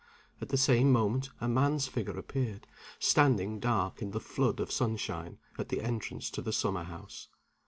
[0.41, 2.65] At the same moment a man's figure appeared
[2.97, 7.27] standing dark in the flood of sunshine at the entrance to the summer house.